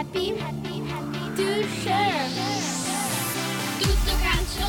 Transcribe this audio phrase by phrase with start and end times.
[0.00, 1.48] happy, happy, happy to
[1.82, 2.28] share.
[3.78, 4.68] Tutto calcio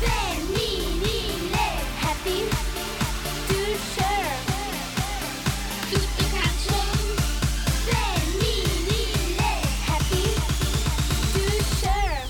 [0.00, 1.66] femminile.
[2.00, 3.60] Happy, happy to
[3.94, 4.34] share.
[5.90, 6.78] Tutto calcio
[7.86, 9.50] femminile.
[9.86, 10.24] Happy
[11.32, 11.44] to
[11.78, 12.26] share.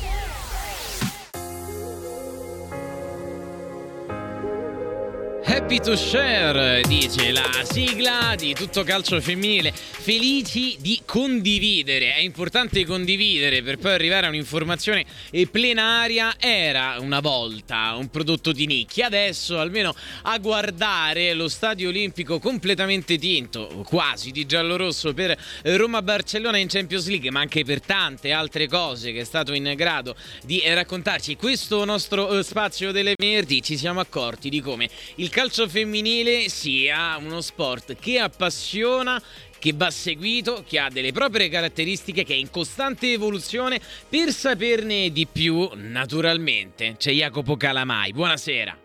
[5.45, 9.73] Happy to share, dice la sigla di tutto calcio femminile.
[10.07, 12.15] Felici di condividere.
[12.15, 15.05] È importante condividere per poi arrivare a un'informazione
[15.51, 16.37] plenaria.
[16.39, 19.93] Era una volta un prodotto di nicchia, adesso almeno
[20.23, 27.33] a guardare lo stadio olimpico completamente tinto, quasi di giallo-rosso per Roma-Barcellona in Champions League,
[27.33, 32.39] ma anche per tante altre cose che è stato in grado di raccontarci questo nostro
[32.39, 37.97] eh, spazio delle venerdì, ci siamo accorti di come il calcio femminile sia uno sport
[37.99, 39.21] che appassiona
[39.59, 43.81] che va seguito, che ha delle proprie caratteristiche, che è in costante evoluzione.
[44.09, 48.13] Per saperne di più, naturalmente, c'è Jacopo Calamai.
[48.13, 48.77] Buonasera.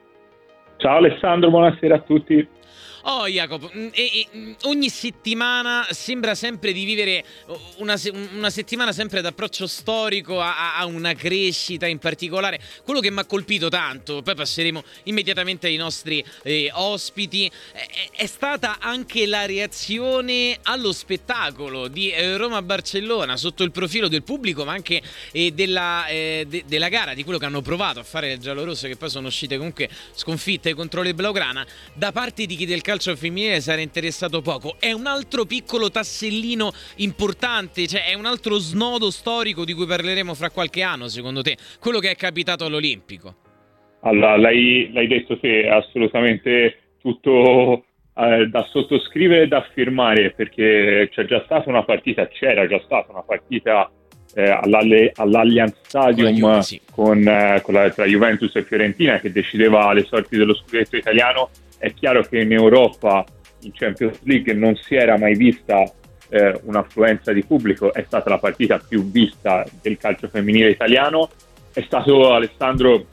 [0.78, 2.48] Ciao Alessandro, buonasera a tutti.
[3.04, 7.26] Oh Jacopo, mm, e- e, mm, ogni settimana sembra sempre di vivere
[7.78, 12.60] una, se- una settimana sempre d'approccio storico a, a- una crescita in particolare.
[12.84, 18.26] Quello che mi ha colpito tanto, poi passeremo immediatamente ai nostri eh, ospiti, è, è
[18.28, 24.74] stata anche la reazione allo spettacolo di eh, Roma-Barcellona sotto il profilo del pubblico, ma
[24.74, 28.38] anche eh, della, eh, de- della gara, di quello che hanno provato a fare le
[28.38, 31.66] giallorosse, che poi sono uscite comunque sconfitte contro le Blaugrana,
[31.96, 34.76] da parte di chi del calcio femminile si era interessato poco.
[34.80, 40.34] È un altro piccolo tassellino importante, cioè è un altro snodo storico di cui parleremo
[40.34, 43.36] fra qualche anno, secondo te, quello che è capitato all'Olimpico.
[44.02, 51.10] Allora, l'hai, l'hai detto te, è assolutamente tutto eh, da sottoscrivere e da firmare perché
[51.12, 53.90] c'è già stata una partita, c'era già stata una partita
[54.34, 56.82] eh, all'Allianz Stadium Con la Juve, sì.
[56.92, 61.50] con, eh, con la- tra Juventus e Fiorentina che decideva le sorti dello scudetto italiano.
[61.82, 63.26] È chiaro che in Europa,
[63.62, 65.82] in Champions League, non si era mai vista
[66.30, 71.28] eh, un'affluenza di pubblico, è stata la partita più vista del calcio femminile italiano.
[71.74, 73.08] È stato Alessandro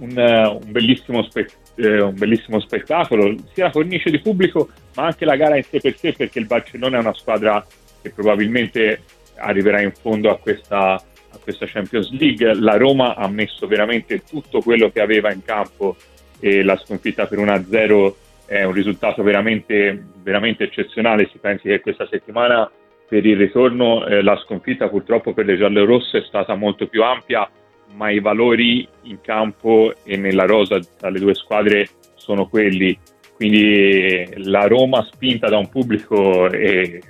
[0.00, 5.04] un, eh, un bellissimo, spe- eh, un bellissimo spettacolo, sia la cornice di pubblico, ma
[5.04, 7.64] anche la gara in sé per sé, perché il Barcellona è una squadra
[8.02, 9.04] che probabilmente
[9.36, 12.54] arriverà in fondo a questa, a questa Champions League.
[12.54, 15.94] La Roma ha messo veramente tutto quello che aveva in campo
[16.40, 18.14] e la sconfitta per 1-0
[18.46, 21.28] è un risultato veramente, veramente eccezionale.
[21.30, 22.68] Si pensi che questa settimana
[23.08, 27.48] per il ritorno eh, la sconfitta purtroppo per le giallorosse è stata molto più ampia,
[27.94, 32.98] ma i valori in campo e nella rosa tra le due squadre sono quelli.
[33.34, 37.00] Quindi la Roma spinta da un pubblico eh,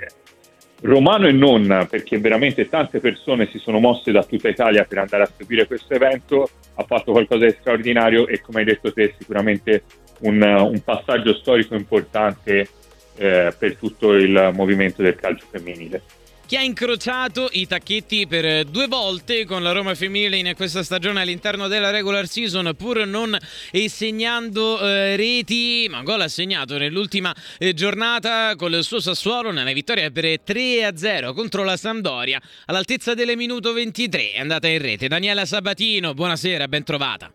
[0.83, 5.25] romano e non, perché veramente tante persone si sono mosse da tutta Italia per andare
[5.25, 9.85] a seguire questo evento, ha fatto qualcosa di straordinario e come hai detto te sicuramente
[10.21, 12.69] un, un passaggio storico importante
[13.17, 16.03] eh, per tutto il movimento del calcio femminile.
[16.51, 21.21] Chi ha incrociato i tacchetti per due volte con la Roma femminile in questa stagione
[21.21, 23.39] all'interno della regular season, pur non
[23.71, 29.53] eh, segnando eh, reti, ma gol ha segnato nell'ultima eh, giornata con il suo Sassuolo
[29.53, 34.33] nella vittoria per 3-0 contro la Sampdoria all'altezza delle minuto 23.
[34.33, 35.07] È andata in rete.
[35.07, 37.33] Daniela Sabatino, buonasera, ben trovata.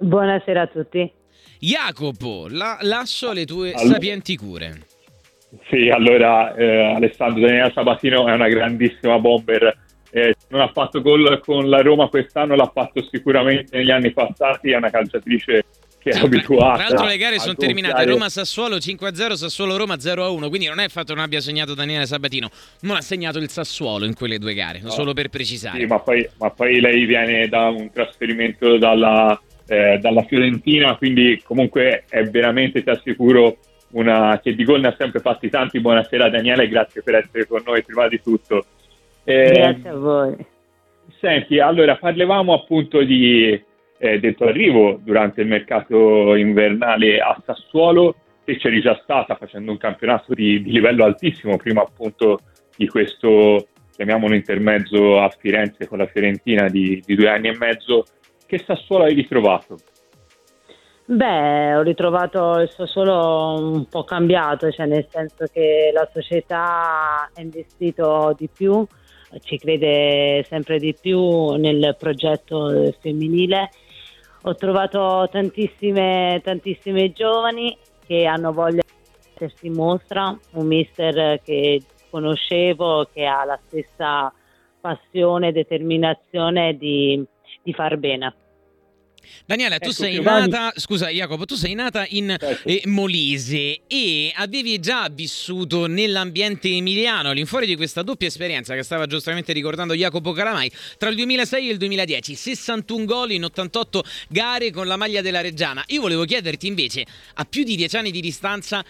[0.00, 1.08] Buonasera a tutti.
[1.60, 4.86] Jacopo, la- lascio le tue Allora- sapienti cure.
[5.68, 9.76] Sì, allora eh, Alessandro Daniela Sabatino è una grandissima bomber.
[10.12, 14.70] Eh, non ha fatto gol con la Roma quest'anno, l'ha fatto sicuramente negli anni passati.
[14.70, 15.64] È una calciatrice
[16.00, 16.76] che è Sì, abituata.
[16.76, 21.14] Tra l'altro le gare sono terminate Roma-Sassuolo 5-0, Sassuolo-Roma 0-1, quindi non è fatto che
[21.14, 22.48] non abbia segnato Daniele Sabatino,
[22.82, 24.88] non ha segnato il Sassuolo in quelle due gare, No.
[24.90, 25.78] solo per precisare.
[25.78, 31.40] Sì, ma poi, ma poi lei viene da un trasferimento dalla, eh, dalla Fiorentina, quindi
[31.44, 33.58] comunque è veramente, ti assicuro,
[33.92, 35.80] una che di gol ne ha sempre fatti tanti.
[35.80, 38.64] Buonasera Daniele, grazie per essere con noi prima di tutto.
[39.24, 40.36] Eh, Grazie a voi.
[41.18, 43.60] Senti, allora parlavamo appunto di,
[43.98, 48.14] eh, del tuo arrivo durante il mercato invernale a Sassuolo,
[48.44, 52.40] che c'eri già stata facendo un campionato di, di livello altissimo, prima appunto
[52.76, 58.04] di questo, chiamiamolo intermezzo a Firenze con la Fiorentina di, di due anni e mezzo.
[58.46, 59.76] Che Sassuolo hai ritrovato?
[61.12, 67.40] Beh, ho ritrovato il Sassuolo un po' cambiato, cioè nel senso che la società ha
[67.40, 68.86] investito di più,
[69.40, 73.70] ci crede sempre di più nel progetto femminile.
[74.42, 81.82] Ho trovato tantissime, tantissime giovani che hanno voglia di mettersi in mostra, un mister che
[82.08, 84.32] conoscevo che ha la stessa
[84.80, 87.20] passione e determinazione di,
[87.64, 88.32] di far bene.
[89.46, 92.68] Daniela, tu Ecco, sei Giovanni- nata, scusa Jacopo, tu sei nata in Certo.
[92.68, 99.06] eh, Molise e avevi già vissuto nell'ambiente emiliano, all'infuori di questa doppia esperienza che stava
[99.06, 104.70] giustamente ricordando Jacopo Caramai, tra il 2006 e il 2010, 61 gol in 88 gare
[104.70, 105.82] con la maglia della Reggiana.
[105.88, 108.84] Io volevo chiederti invece, a più di dieci anni di distanza,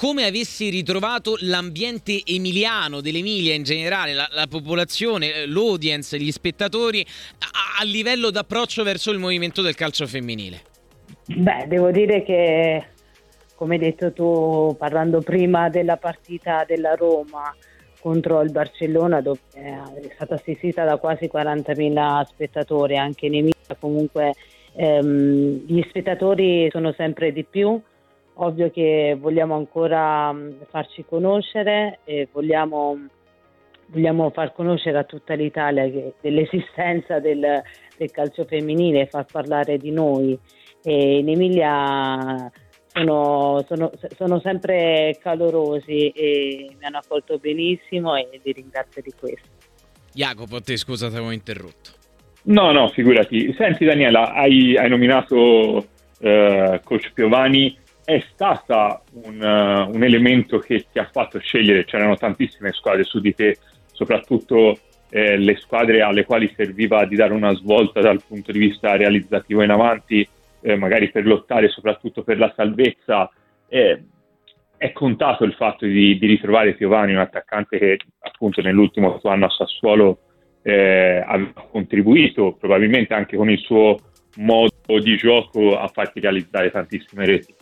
[0.00, 7.04] come avessi ritrovato l'ambiente emiliano dell'Emilia in generale, la, la popolazione, eh, l'audience, gli spettatori
[7.38, 10.62] a, a livello d'approccio verso il movimento del calcio femminile.
[11.26, 12.82] Beh, devo dire che,
[13.54, 17.54] come hai detto tu, parlando prima della partita della Roma
[18.00, 24.32] contro il Barcellona, dove è stata assistita da quasi 40.000 spettatori, anche in Emilia comunque
[24.76, 27.78] ehm, gli spettatori sono sempre di più.
[28.34, 32.98] Ovvio che vogliamo ancora mh, farci conoscere e vogliamo,
[33.86, 37.62] vogliamo far conoscere a tutta l'Italia che- dell'esistenza del,
[37.96, 40.38] del calcio femminile e far parlare di noi
[40.82, 42.50] e in Emilia
[42.92, 49.48] sono, sono- sono sempre calorosi e mi hanno accolto benissimo e li ringrazio di questo.
[50.12, 51.90] Jacopo, te scusa, ti avevo interrotto.
[52.44, 53.52] No, no, figurati.
[53.52, 55.86] Senti Daniela, hai, hai nominato
[56.20, 62.16] eh, Coach Piovani, è stata un, eh, un elemento che ti ha fatto scegliere, c'erano
[62.16, 63.56] tantissime squadre su di te,
[63.92, 64.78] soprattutto
[65.10, 69.62] eh, le squadre alle quali serviva di dare una svolta dal punto di vista realizzativo
[69.62, 70.26] in avanti,
[70.62, 73.30] eh, magari per lottare soprattutto per la salvezza.
[73.68, 74.02] Eh,
[74.76, 79.44] è contato il fatto di, di ritrovare Piovani, un attaccante che appunto nell'ultimo suo anno
[79.44, 80.20] a Sassuolo
[80.62, 83.98] eh, aveva contribuito probabilmente anche con il suo
[84.36, 84.70] modo
[85.02, 87.54] di gioco a farti realizzare tantissime reti.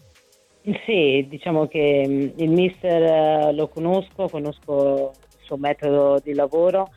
[0.85, 3.03] Sì, diciamo che mh, il mister
[3.49, 6.91] eh, lo conosco, conosco il suo metodo di lavoro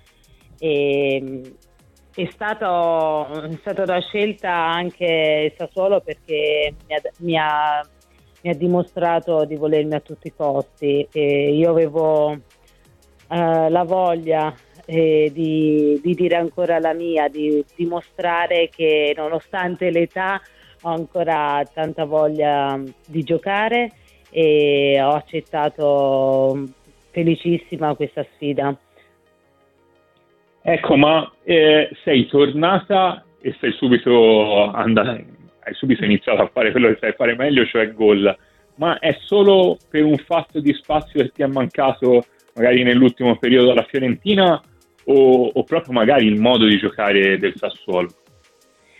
[0.58, 1.58] e mh,
[2.14, 7.90] è, stato, è stata una scelta anche Sassuolo perché mi ha, mi ha-
[8.44, 14.54] mi ha dimostrato di volermi a tutti i costi e io avevo eh, la voglia
[14.86, 20.42] eh, di, di dire ancora la mia, di dimostrare che nonostante l'età
[20.82, 23.92] ho ancora tanta voglia di giocare
[24.30, 26.64] e ho accettato
[27.12, 28.76] felicissima questa sfida.
[30.64, 36.88] Ecco, ma eh, sei tornata e sei subito andata, hai subito iniziato a fare quello
[36.90, 38.36] che sai fare meglio, cioè gol.
[38.76, 42.24] Ma è solo per un fatto di spazio che ti è mancato
[42.56, 44.62] magari nell'ultimo periodo alla Fiorentina
[45.06, 48.10] o, o proprio magari il modo di giocare del Sassuolo?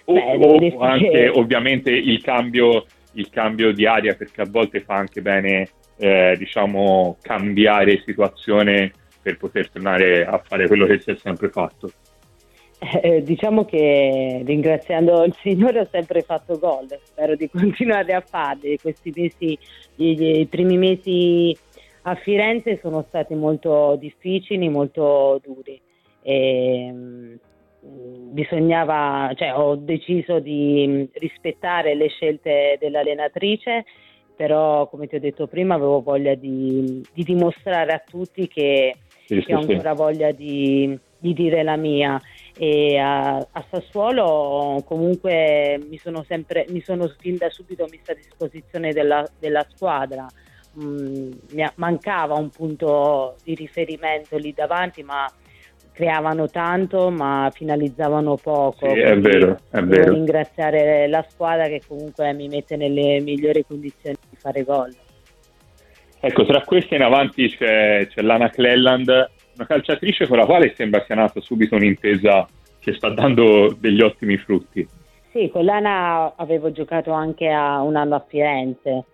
[0.06, 4.82] O, Beh, o anche che- ovviamente il cambio, il cambio di aria perché a volte
[4.82, 11.12] fa anche bene eh, diciamo cambiare situazione per poter tornare a fare quello che si
[11.12, 11.92] è sempre fatto.
[13.04, 18.80] Eh, diciamo che ringraziando il Signore ho sempre fatto gol, spero di continuare a farli.
[18.80, 19.58] Questi mesi,
[19.98, 21.56] i, i primi mesi
[22.04, 25.80] a Firenze sono stati molto difficili, molto duri.
[26.24, 27.36] E, mm,
[27.82, 33.86] bisognava, cioè, ho deciso di mm, rispettare le scelte dell'allenatrice,
[34.36, 38.96] però come ti ho detto prima avevo voglia di, di dimostrare a tutti che,
[39.28, 39.72] Sì, che ho sì, sì.
[39.72, 42.22] ancora voglia di, di dire la mia
[42.54, 48.16] e a, a Sassuolo comunque mi sono sempre mi sono fin da subito messa a
[48.16, 50.28] disposizione della, della squadra
[50.80, 51.32] Mm,
[51.76, 55.30] mancava un punto di riferimento lì davanti ma
[55.92, 60.14] creavano tanto ma finalizzavano poco Sì, è vero, è vero.
[60.14, 64.96] ringraziare la squadra che comunque mi mette nelle migliori condizioni di fare gol
[66.24, 71.04] Ecco, tra queste in avanti c'è, c'è Lana Cleland, una calciatrice con la quale sembra
[71.04, 72.48] sia nata subito un'intesa
[72.80, 74.88] che sta dando degli ottimi frutti.
[75.32, 79.06] Sì, con l'Ana avevo giocato anche a un anno a Firenze,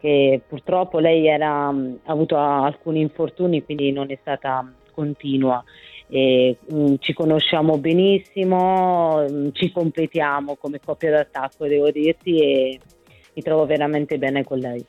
[0.00, 1.74] che purtroppo lei era, ha
[2.04, 5.62] avuto alcuni infortuni, quindi non è stata continua.
[6.08, 12.80] E, mh, ci conosciamo benissimo, mh, ci completiamo come coppia d'attacco, devo dirti, e
[13.34, 14.84] mi trovo veramente bene con lei.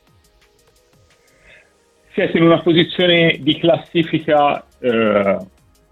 [2.13, 5.37] Siete in una posizione di classifica, eh,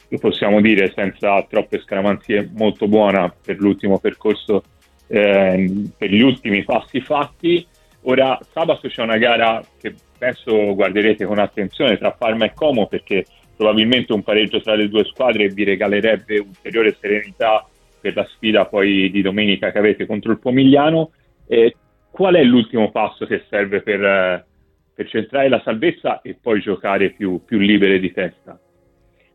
[0.07, 4.63] lo possiamo dire senza troppe scaramanzie, molto buona per l'ultimo percorso,
[5.07, 7.65] eh, per gli ultimi passi fatti.
[8.07, 13.25] Ora, sabato c'è una gara che penso guarderete con attenzione tra Parma e Como perché
[13.55, 17.67] probabilmente un pareggio tra le due squadre vi regalerebbe ulteriore serenità
[17.99, 21.11] per la sfida poi di domenica che avete contro il Pomigliano.
[21.47, 21.75] Eh,
[22.11, 24.45] qual è l'ultimo passo che serve per, eh,
[24.93, 28.59] per centrare la salvezza e poi giocare più, più libere di testa?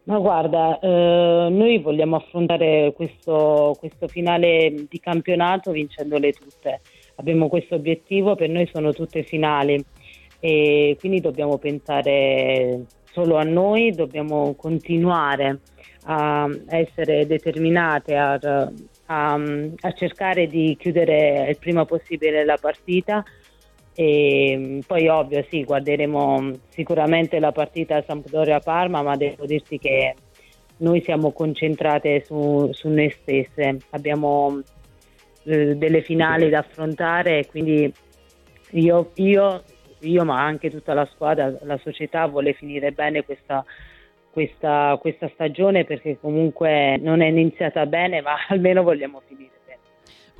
[0.05, 6.81] Ma guarda, eh, noi vogliamo affrontare questo, questo finale di campionato vincendole tutte.
[7.17, 9.85] Abbiamo questo obiettivo, per noi sono tutte finali
[10.41, 15.61] e quindi dobbiamo pensare solo a noi, dobbiamo continuare
[16.05, 18.39] a essere determinate, a,
[19.07, 23.23] a, a cercare di chiudere il prima possibile la partita.
[23.93, 30.15] E poi ovvio sì, guarderemo sicuramente la partita Sampdoria-Parma, ma devo dirti che
[30.79, 34.63] noi siamo concentrate su, su noi stesse, abbiamo
[35.45, 37.93] eh, delle finali da affrontare, quindi
[38.73, 39.63] io, io,
[40.01, 43.65] io, ma anche tutta la squadra, la società vuole finire bene questa,
[44.31, 49.49] questa, questa stagione perché comunque non è iniziata bene, ma almeno vogliamo finire.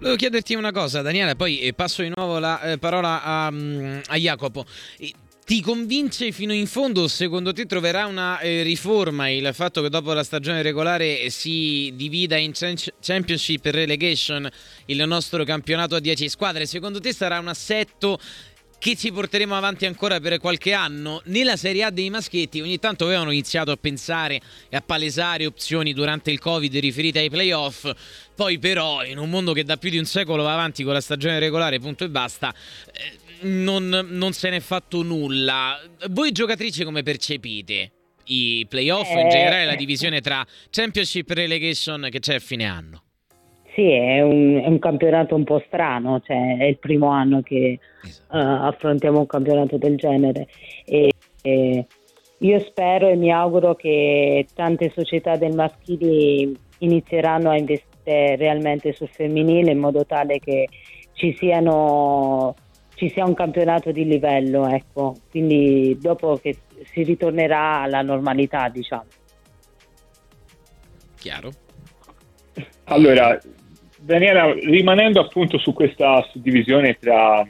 [0.01, 3.99] Volevo chiederti una cosa, Daniele, poi eh, passo di nuovo la eh, parola a, mm,
[4.07, 4.65] a Jacopo.
[5.45, 7.07] Ti convince fino in fondo?
[7.07, 12.37] Secondo te troverà una eh, riforma il fatto che dopo la stagione regolare si divida
[12.37, 14.49] in Championship e Relegation
[14.87, 16.65] il nostro campionato a 10 squadre?
[16.65, 18.19] Secondo te sarà un assetto
[18.81, 21.21] che ci porteremo avanti ancora per qualche anno.
[21.27, 25.93] Nella Serie A dei maschietti ogni tanto avevano iniziato a pensare e a palesare opzioni
[25.93, 27.89] durante il Covid riferite ai playoff,
[28.35, 31.03] poi però in un mondo che da più di un secolo va avanti con la
[31.03, 32.55] stagione regolare, punto e basta,
[32.91, 35.79] eh, non, non se n'è fatto nulla.
[36.09, 37.93] Voi giocatrici come percepite?
[38.31, 39.77] i playoff in generale la eh.
[39.77, 43.03] divisione tra Championship e Relegation che c'è a fine anno?
[43.81, 47.79] Sì, è un, è un, campionato un po' strano, cioè è il primo anno che
[48.05, 48.37] esatto.
[48.37, 50.49] uh, affrontiamo un campionato del genere.
[50.85, 51.11] E,
[51.41, 51.87] e
[52.37, 59.09] io spero e mi auguro che tante società del maschile inizieranno a investire realmente sul
[59.09, 60.69] femminile in modo tale che
[61.15, 62.55] ci, siano,
[62.97, 65.15] ci sia un campionato di livello, ecco.
[65.31, 66.55] quindi dopo che
[66.93, 69.07] si ritornerà alla normalità, diciamo.
[71.17, 71.51] Chiaro.
[72.85, 73.39] Allora,
[74.01, 77.47] Daniela, rimanendo appunto su questa suddivisione tra,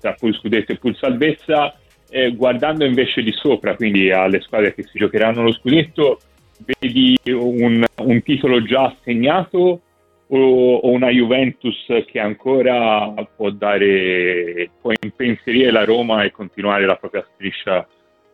[0.00, 1.74] tra pool scudetto e pool salvezza,
[2.10, 6.18] eh, guardando invece di sopra, quindi alle squadre che si giocheranno lo scudetto,
[6.64, 9.80] vedi un, un titolo già assegnato
[10.26, 16.96] o, o, una Juventus che ancora può dare, può impensierire la Roma e continuare la
[16.96, 17.86] propria striscia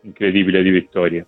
[0.03, 1.27] incredibile di vittorie?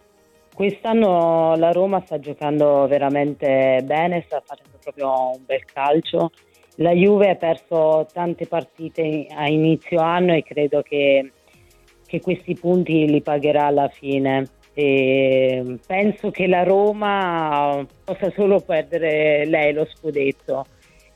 [0.57, 6.31] Quest'anno la Roma sta giocando veramente bene, sta facendo proprio un bel calcio.
[6.77, 11.31] La Juve ha perso tante partite a inizio anno e credo che,
[12.07, 14.47] che questi punti li pagherà alla fine.
[14.73, 20.65] E penso che la Roma possa solo perdere lei lo scudetto.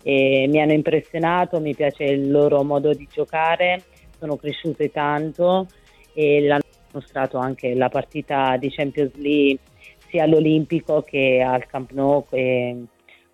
[0.03, 3.85] E mi hanno impressionato, mi piace il loro modo di giocare,
[4.19, 5.67] sono cresciute tanto
[6.13, 9.61] e l'hanno mostrato anche la partita di Champions League
[10.09, 12.85] sia all'Olimpico che al Camp Nou e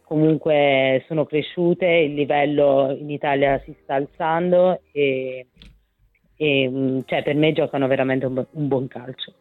[0.06, 5.46] comunque sono cresciute, il livello in Italia si sta alzando e,
[6.36, 9.34] e mm, cioè, per me giocano veramente un, un buon calcio.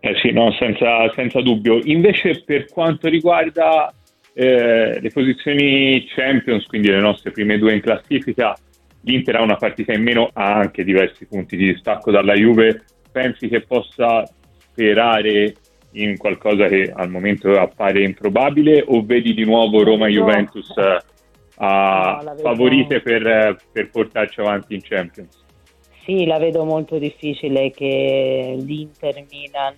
[0.00, 1.80] Eh sì, no, senza, senza, dubbio.
[1.84, 3.92] Invece per quanto riguarda
[4.34, 8.56] eh, le posizioni Champions, quindi le nostre prime due in classifica,
[9.06, 12.84] l'Inter ha una partita in meno, ha anche diversi punti di distacco dalla Juve.
[13.10, 14.24] Pensi che possa
[14.58, 15.54] sperare
[15.92, 20.98] in qualcosa che al momento appare improbabile o vedi di nuovo Roma e Juventus no.
[21.56, 25.44] a no, favorite per, per, portarci avanti in Champions?
[26.04, 29.76] Sì, la vedo molto difficile che l'Inter, Milan,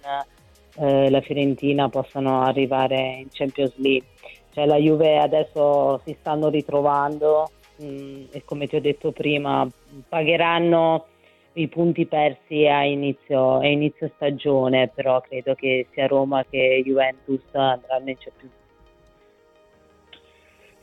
[0.78, 4.08] eh, la Fiorentina possano arrivare in Champions League.
[4.52, 7.50] Cioè, la Juve adesso si stanno ritrovando,
[7.82, 9.68] Mm, e come ti ho detto prima
[10.08, 11.06] pagheranno
[11.52, 17.42] i punti persi a inizio, a inizio stagione, però credo che sia Roma che Juventus
[17.52, 18.52] andranno in Champions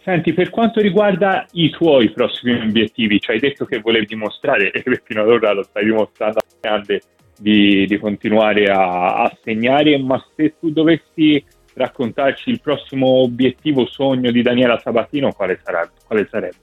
[0.06, 4.84] Senti, per quanto riguarda i tuoi prossimi obiettivi, ci hai detto che volevi dimostrare, e
[5.04, 7.02] fino ad ora lo stai dimostrando a grande,
[7.38, 11.44] di, di continuare a, a, segnare, ma se tu dovessi
[11.76, 16.56] raccontarci il prossimo obiettivo, sogno di Daniela Sabatino, quale, sarà, quale sarebbe?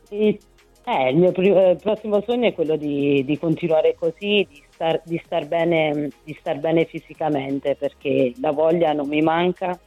[0.84, 5.00] Eh, il mio pr- eh, prossimo sogno è quello di, di continuare così, di star,
[5.04, 9.78] di, star bene, di star bene fisicamente, perché la voglia non mi manca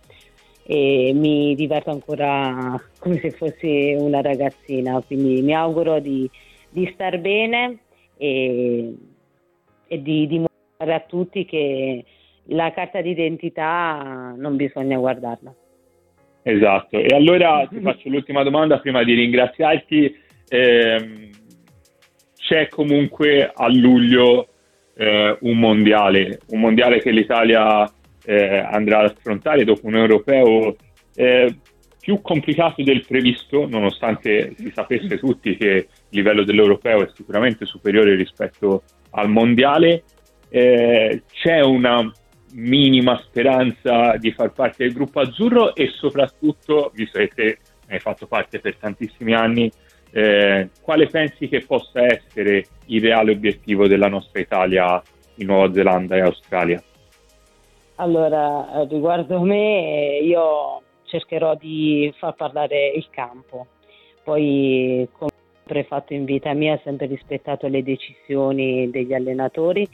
[0.63, 6.29] e mi diverto ancora come se fossi una ragazzina, quindi mi auguro di,
[6.69, 7.79] di star bene
[8.15, 8.95] e,
[9.87, 12.05] e di dimostrare a tutti che
[12.47, 15.53] la carta d'identità non bisogna guardarla.
[16.43, 20.15] Esatto, e allora ti faccio l'ultima domanda prima di ringraziarti.
[20.47, 21.29] Eh,
[22.37, 24.47] c'è comunque a luglio
[24.95, 27.91] eh, un mondiale, un mondiale che l'Italia
[28.23, 30.75] eh, andrà ad affrontare dopo un europeo
[31.15, 31.55] eh,
[31.99, 38.13] più complicato del previsto, nonostante si sapesse tutti che il livello dell'europeo è sicuramente superiore
[38.13, 40.03] rispetto al mondiale.
[40.49, 42.07] Eh, c'è una
[42.55, 47.57] minima speranza di far parte del gruppo azzurro e soprattutto, visto che te
[47.89, 49.71] hai fatto parte per tantissimi anni,
[50.11, 55.01] eh, quale pensi che possa essere il reale obiettivo della nostra Italia
[55.35, 56.81] in Nuova Zelanda e Australia?
[57.95, 63.67] Allora, riguardo me, io cercherò di far parlare il campo.
[64.23, 69.87] Poi, come ho sempre fatto in vita mia, ho sempre rispettato le decisioni degli allenatori,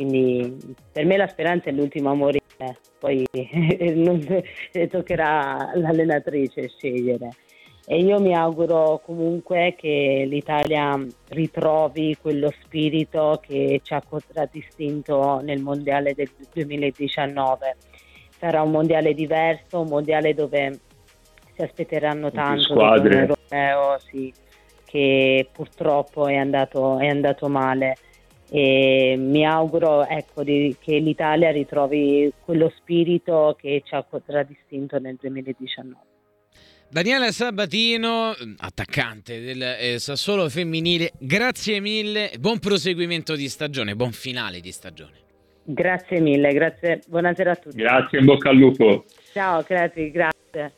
[0.00, 3.26] quindi per me la speranza è l'ultimo a morire, poi
[3.96, 4.26] non,
[4.88, 7.28] toccherà all'allenatrice scegliere.
[7.84, 15.60] E io mi auguro comunque che l'Italia ritrovi quello spirito che ci ha contraddistinto nel
[15.60, 17.76] mondiale del 2019
[18.38, 20.78] sarà un mondiale diverso, un mondiale dove
[21.54, 24.32] si aspetteranno tanto da un europeo sì,
[24.86, 27.96] che purtroppo è andato, è andato male
[28.50, 35.16] e mi auguro ecco, di, che l'Italia ritrovi quello spirito che ci ha contraddistinto nel
[35.20, 36.08] 2019.
[36.88, 44.58] Daniele Sabatino, attaccante del eh, Sassuolo femminile, grazie mille, buon proseguimento di stagione, buon finale
[44.58, 45.18] di stagione.
[45.62, 47.76] Grazie mille, grazie, buonasera a tutti.
[47.76, 49.04] Grazie, in bocca al lupo.
[49.32, 50.72] Ciao, grazie, grazie.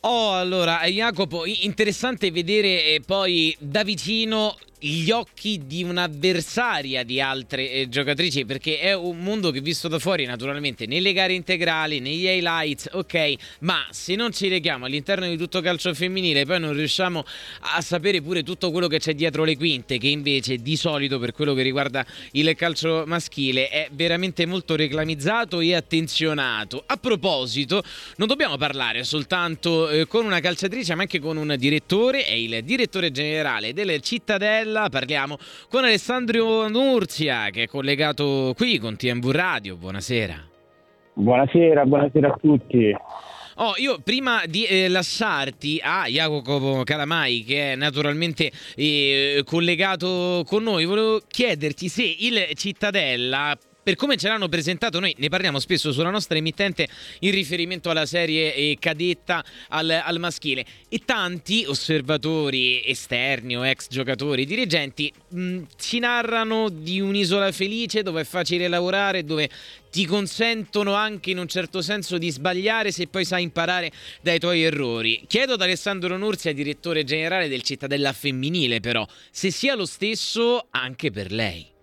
[0.00, 7.70] Oh, allora, Jacopo, interessante vedere eh, poi da vicino gli occhi di un'avversaria di altre
[7.70, 12.26] eh, giocatrici perché è un mondo che visto da fuori naturalmente nelle gare integrali, negli
[12.26, 17.24] highlights, ok, ma se non ci leghiamo all'interno di tutto calcio femminile poi non riusciamo
[17.60, 21.32] a sapere pure tutto quello che c'è dietro le quinte che invece di solito per
[21.32, 26.84] quello che riguarda il calcio maschile è veramente molto reclamizzato e attenzionato.
[26.86, 27.82] A proposito,
[28.16, 32.62] non dobbiamo parlare soltanto eh, con una calciatrice ma anche con un direttore, è il
[32.62, 35.38] direttore generale del Cittadella Stella parliamo
[35.70, 39.76] con Alessandro Nurzia che è collegato qui con TMV Radio.
[39.76, 40.34] Buonasera.
[41.14, 42.94] Buonasera, buonasera a tutti.
[43.60, 50.64] Oh, io prima di eh, lasciarti a Jacopo Calamai, che è naturalmente eh, collegato con
[50.64, 53.56] noi, volevo chiederti se il Cittadella
[53.88, 56.86] per come ce l'hanno presentato, noi ne parliamo spesso sulla nostra emittente
[57.20, 63.86] in riferimento alla serie eh, cadetta al, al maschile e tanti osservatori esterni o ex
[63.88, 69.48] giocatori, dirigenti mh, ci narrano di un'isola felice dove è facile lavorare, dove
[69.90, 74.64] ti consentono anche in un certo senso di sbagliare se poi sai imparare dai tuoi
[74.64, 75.24] errori.
[75.26, 81.10] Chiedo ad Alessandro Nurzia, direttore generale del Cittadella Femminile, però, se sia lo stesso anche
[81.10, 81.76] per lei.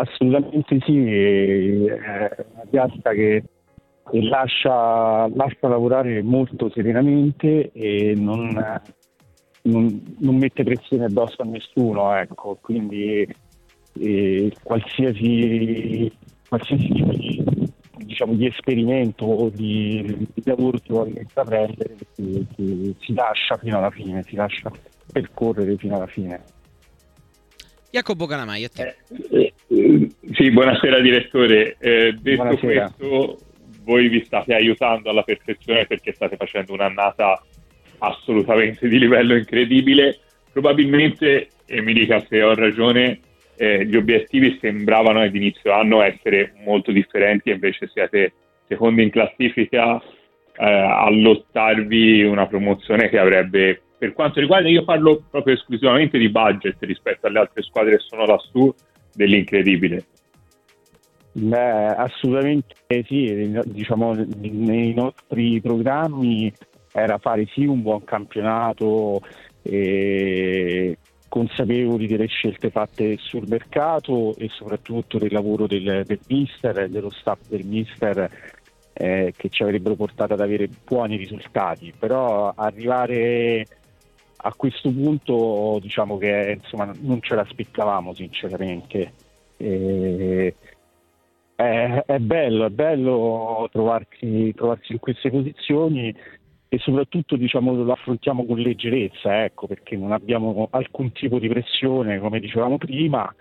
[0.00, 3.44] Assolutamente sì, è una piazza che,
[4.12, 8.48] lascia, lascia, lavorare molto serenamente e non,
[9.62, 12.56] non, non, mette pressione addosso a nessuno, ecco.
[12.62, 13.28] quindi
[13.98, 16.10] eh, qualsiasi,
[16.48, 17.44] qualsiasi tipo di,
[17.98, 23.76] diciamo, di esperimento o di, di lavoro che vuole intraprendere si, si, si lascia fino
[23.76, 24.70] alla fine, si lascia
[25.12, 26.42] percorrere fino alla fine.
[27.90, 28.96] Jacopo Calamai, a te.
[29.08, 31.76] Eh, eh, sì, buonasera direttore.
[31.78, 32.92] Eh, detto buonasera.
[32.96, 33.38] questo,
[33.84, 37.40] voi vi state aiutando alla perfezione perché state facendo un'annata
[37.98, 40.18] assolutamente di livello incredibile.
[40.52, 43.20] Probabilmente, e mi dica se ho ragione,
[43.56, 48.32] eh, gli obiettivi sembravano ad inizio anno essere molto differenti invece siete
[48.66, 55.22] secondi in classifica eh, a lottarvi una promozione che avrebbe per quanto riguarda, io parlo
[55.30, 58.74] proprio esclusivamente di budget rispetto alle altre squadre che sono lassù,
[59.20, 60.04] dell'incredibile.
[61.32, 62.74] Beh, assolutamente
[63.06, 66.52] sì, diciamo nei nostri programmi
[66.92, 69.20] era fare sì un buon campionato,
[69.62, 70.96] eh,
[71.28, 77.38] consapevoli delle scelte fatte sul mercato e soprattutto del lavoro del, del mister dello staff
[77.48, 78.28] del mister
[78.92, 83.64] eh, che ci avrebbero portato ad avere buoni risultati, però arrivare
[84.42, 89.12] a questo punto diciamo che insomma, non ce l'aspettavamo sinceramente.
[89.56, 90.54] E,
[91.54, 96.14] è, è, bello, è bello trovarsi, trovarsi, in queste posizioni
[96.72, 102.18] e soprattutto diciamo, lo affrontiamo con leggerezza, ecco, perché non abbiamo alcun tipo di pressione,
[102.20, 103.34] come dicevamo prima,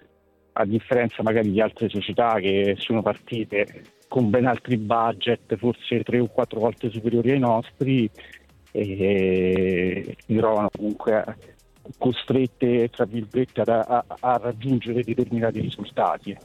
[0.54, 6.20] a differenza magari di altre società che sono partite con ben altri budget, forse tre
[6.20, 8.10] o quattro volte superiori ai nostri,
[8.72, 11.38] e si trovano comunque
[11.98, 16.38] costrette tra virgolette a, a, a raggiungere determinati risultati.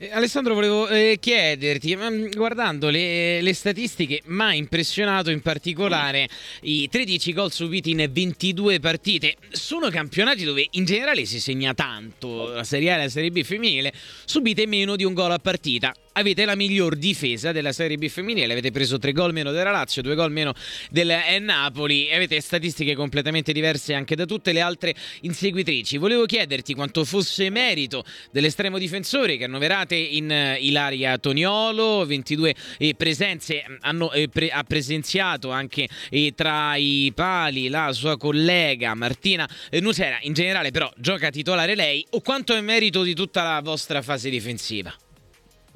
[0.00, 6.28] Eh, Alessandro, volevo eh, chiederti, mm, guardando le, le statistiche, mi ha impressionato in particolare
[6.62, 9.34] i 13 gol subiti in 22 partite.
[9.50, 13.42] Sono campionati dove in generale si segna tanto, la Serie A e la Serie B
[13.42, 13.92] femminile,
[14.24, 15.92] subite meno di un gol a partita.
[16.18, 20.02] Avete la miglior difesa della Serie B femminile, avete preso 3 gol meno della Lazio,
[20.02, 20.52] 2 gol meno
[20.90, 25.96] del eh, Napoli, avete statistiche completamente diverse anche da tutte le altre inseguitrici.
[25.96, 32.94] Volevo chiederti quanto fosse merito dell'estremo difensore che annoverate in eh, Ilaria Toniolo, 22 eh,
[32.96, 35.88] presenze, hanno, eh, pre- ha presenziato anche
[36.34, 42.20] tra i pali la sua collega Martina Nutera, in generale però gioca titolare lei, o
[42.22, 44.92] quanto è merito di tutta la vostra fase difensiva?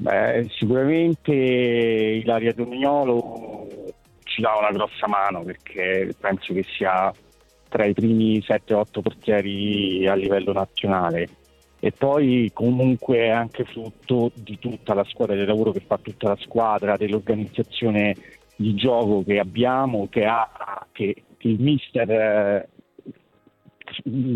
[0.03, 3.69] Beh, sicuramente Ilaria Tomignolo
[4.25, 7.13] ci dà una grossa mano perché penso che sia
[7.69, 11.29] tra i primi 7-8 portieri a livello nazionale.
[11.79, 16.31] E poi comunque è anche frutto di tutta la squadra, del lavoro che fa tutta
[16.31, 18.17] la squadra, dell'organizzazione
[18.57, 22.69] di gioco che abbiamo, che ha, che, che il mister eh,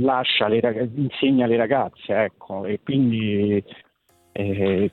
[0.00, 3.62] lascia, le, insegna alle ragazze, ecco, e quindi
[4.30, 4.90] eh,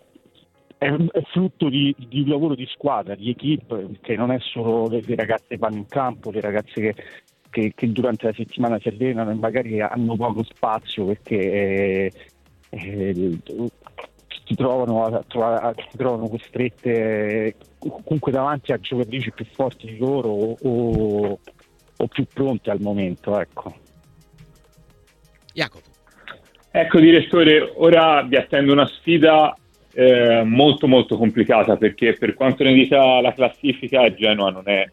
[0.83, 4.87] è, è frutto di, di un lavoro di squadra, di equip, che non è solo
[4.87, 6.95] le, le ragazze che vanno in campo, le ragazze che,
[7.49, 12.13] che- che durante la settimana si allenano e magari hanno poco spazio perché eh,
[12.69, 13.39] eh,
[14.45, 19.85] si, trovano a- a- a- si trovano costrette eh, comunque davanti a giocatrici più forti
[19.87, 21.39] di loro o, o-
[21.97, 23.39] o più pronte al momento.
[23.39, 23.75] Ecco.
[25.53, 25.91] Jacopo.
[26.71, 29.55] Ecco direttore, ora vi attende una sfida
[29.93, 34.87] eh, molto molto complicata perché per quanto ne dica la classifica Genoa non è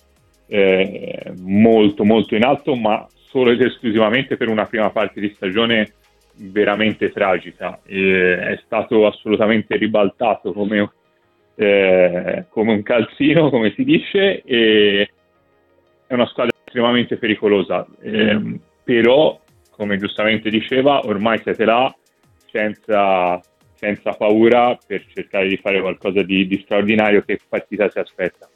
[0.46, 5.94] eh, molto molto in alto ma solo ed esclusivamente per una prima parte di stagione
[6.34, 7.80] veramente tragica.
[7.86, 10.90] Eh, è stato assolutamente ribaltato come,
[11.54, 15.10] eh, come un calzino, come si dice, e
[16.06, 17.86] è una squadra estremamente pericolosa.
[18.02, 19.38] Ehm, però,
[19.70, 21.94] come giustamente diceva, ormai siete là
[22.50, 23.40] senza,
[23.80, 27.22] senza paura per cercare di fare qualcosa di, di straordinario.
[27.22, 28.46] Che partita si aspetta?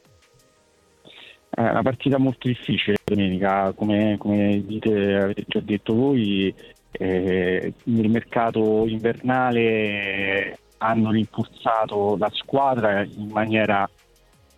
[1.49, 6.53] È una partita molto difficile domenica, come, come dite, avete già detto voi,
[6.91, 13.89] eh, nel mercato invernale hanno rinforzato la squadra in maniera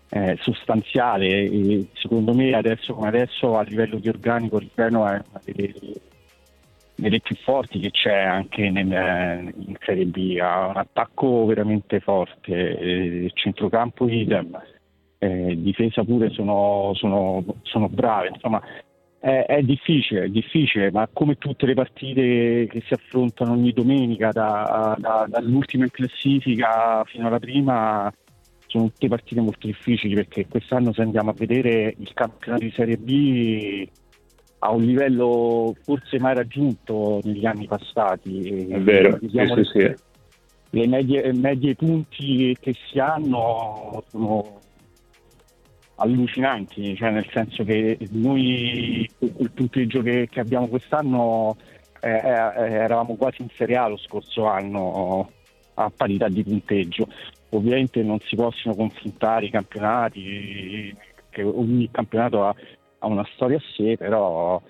[0.09, 5.23] eh, sostanziale e secondo me adesso come adesso a livello di organico il Genoa è
[5.29, 5.73] una delle,
[6.97, 12.77] delle più forti che c'è anche nel- in Serie B, ha un attacco veramente forte,
[12.77, 14.59] eh, il centrocampo idem
[15.19, 18.61] eh, difesa pure sono, sono, sono brave, insomma
[19.19, 24.31] è, è difficile, è difficile, ma come tutte le partite che si affrontano ogni domenica
[24.31, 28.11] da- da- dall'ultima in classifica fino alla prima
[28.67, 32.97] sono tutte partite molto difficili perché quest'anno se andiamo a vedere il campionato di Serie
[32.97, 33.87] B
[34.59, 38.67] a un livello forse mai raggiunto negli anni passati.
[38.67, 39.97] È vero, sì, Vediamo sì, le-
[40.71, 44.59] le medie, medie punti che si hanno sono
[45.95, 51.55] allucinanti, cioè nel senso che noi il punteggio che, che abbiamo quest'anno
[51.99, 55.31] eh, eh, eravamo quasi in Serie A lo scorso anno
[55.75, 57.07] a parità di punteggio.
[57.49, 60.95] Ovviamente non si possono confrontare i campionati,
[61.29, 62.55] che ogni campionato ha,
[62.99, 64.61] ha una storia a sé, però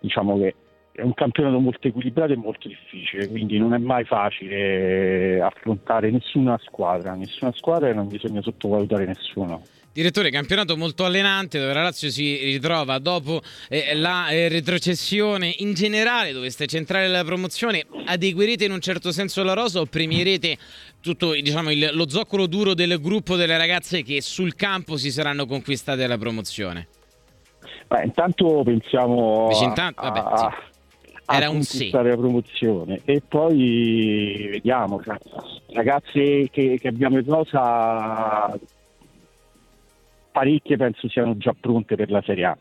[0.00, 0.54] diciamo che
[0.92, 6.58] è un campionato molto equilibrato e molto difficile, quindi non è mai facile affrontare nessuna
[6.64, 9.62] squadra, nessuna squadra e non bisogna sottovalutare nessuno.
[9.92, 15.74] Direttore, campionato molto allenante dove la Lazio si ritrova dopo eh, la eh, retrocessione in
[15.74, 20.56] generale, doveste centrare la promozione, adeguerete in un certo senso la rosa o premierete
[21.00, 25.46] tutto diciamo, il- lo zoccolo duro del gruppo delle ragazze che sul campo si saranno
[25.46, 26.86] conquistate la promozione?
[27.88, 30.44] Beh, intanto pensiamo Dici a, vabbè, a- sì.
[31.24, 31.90] a Era un sì.
[31.90, 35.16] la promozione e poi vediamo, cioè,
[35.72, 38.58] ragazze che, che abbiamo in rosa
[40.30, 42.58] parecchie penso siano già pronte per la Serie A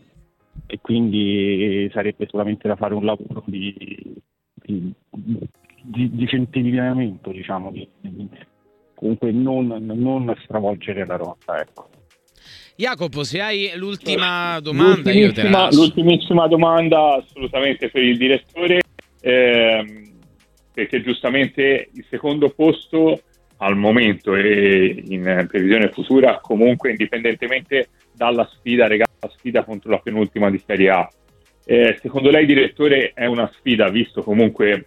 [0.66, 3.74] e quindi sarebbe solamente da fare un lavoro di,
[4.54, 8.30] di, di, di centellinamento, diciamo, di- di-
[8.96, 11.88] comunque non, non stravolgere la rotta, ecco.
[12.80, 18.82] Jacopo, se hai l'ultima domanda, io te la L'ultimissima, l'ultimissima domanda assolutamente per il direttore,
[19.20, 20.12] ehm,
[20.76, 23.20] perché giustamente il secondo posto
[23.58, 29.98] al momento e in previsione futura, comunque indipendentemente dalla sfida, regala la sfida contro la
[29.98, 31.10] penultima di Serie A.
[31.66, 34.86] Eh, secondo lei, direttore, è una sfida, visto comunque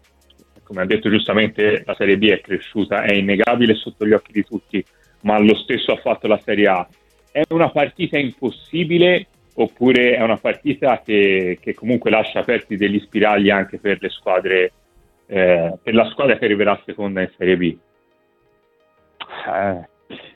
[0.63, 4.45] come ha detto giustamente, la Serie B è cresciuta, è innegabile sotto gli occhi di
[4.45, 4.85] tutti,
[5.23, 6.89] ma lo stesso ha fatto la Serie A.
[7.33, 13.51] È una partita impossibile oppure è una partita che, che comunque lascia aperti degli spiragli
[13.51, 14.73] anche per le squadre,
[15.27, 17.77] eh, per la squadra che arriverà seconda in Serie B?
[19.47, 19.89] Eh,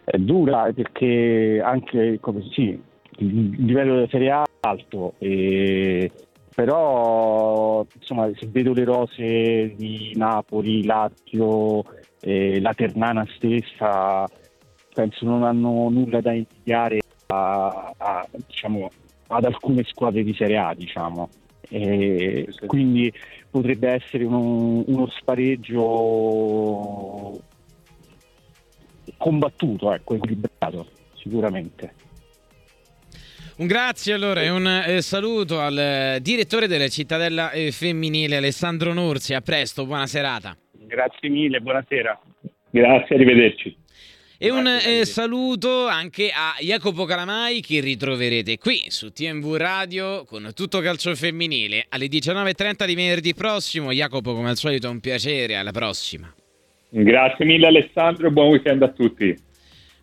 [0.04, 2.80] è dura perché anche come sì,
[3.18, 6.10] il livello della Serie A è alto, e,
[6.54, 11.84] però insomma, se vedo le rose di Napoli, Lazio,
[12.20, 14.28] eh, la Ternana stessa,
[14.94, 18.88] penso non hanno nulla da invidiare a, a, diciamo,
[19.26, 20.72] ad alcune squadre di Serie A.
[20.74, 21.28] Diciamo.
[21.68, 23.12] E quindi
[23.50, 25.82] potrebbe essere uno, uno spareggio
[29.16, 31.94] combattuto, ecco, equilibrato, sicuramente.
[33.56, 38.92] Un grazie allora e un eh, saluto al eh, direttore della cittadella eh, femminile Alessandro
[38.92, 39.32] Norzi.
[39.34, 40.56] A presto, buona serata.
[40.72, 42.20] Grazie mille, buonasera.
[42.70, 43.76] Grazie, arrivederci.
[44.36, 50.50] E un eh, saluto anche a Jacopo Calamai che ritroverete qui su TMV Radio con
[50.54, 53.92] tutto calcio femminile alle 19.30 di venerdì prossimo.
[53.92, 56.34] Jacopo come al solito è un piacere, alla prossima.
[56.88, 59.43] Grazie mille Alessandro buon weekend a tutti.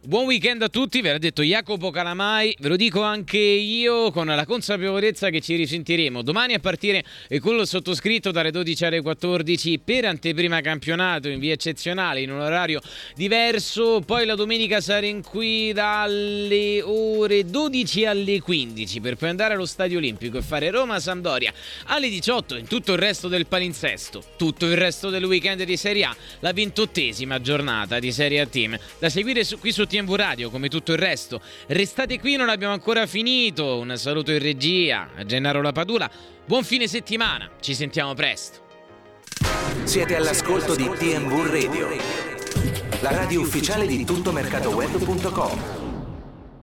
[0.03, 4.25] Buon weekend a tutti, ve l'ha detto Jacopo Calamai, ve lo dico anche io con
[4.25, 6.23] la consapevolezza che ci risentiremo.
[6.23, 7.03] Domani a partire
[7.39, 12.39] con il sottoscritto dalle 12 alle 14 per anteprima campionato in via eccezionale in un
[12.39, 12.81] orario
[13.13, 19.67] diverso, poi la domenica saremo qui dalle ore 12 alle 15 per poi andare allo
[19.67, 21.53] Stadio Olimpico e fare Roma-Sampdoria
[21.85, 26.05] alle 18 in tutto il resto del palinsesto, tutto il resto del weekend di Serie
[26.05, 28.75] A, la ventottesima giornata di Serie A Team.
[28.97, 31.41] Da seguire su, qui su TMV Radio come tutto il resto.
[31.67, 33.77] Restate qui, non abbiamo ancora finito.
[33.77, 36.09] Un saluto in regia a Gennaro Lapadula.
[36.45, 38.59] Buon fine settimana, ci sentiamo presto.
[39.83, 41.87] Siete all'ascolto di TMV Radio,
[43.01, 45.80] la radio ufficiale di tuttomercatoweb.com.